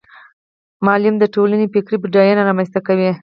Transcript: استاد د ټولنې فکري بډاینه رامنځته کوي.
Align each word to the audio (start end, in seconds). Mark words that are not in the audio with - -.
استاد 0.83 1.13
د 1.19 1.23
ټولنې 1.35 1.65
فکري 1.73 1.97
بډاینه 2.03 2.41
رامنځته 2.49 2.79
کوي. 2.87 3.11